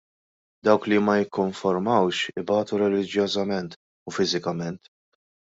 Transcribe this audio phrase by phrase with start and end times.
[0.67, 3.71] Dawk li ma jikkonformawx, ibatu reliġjożament
[4.07, 4.81] u fiżikament.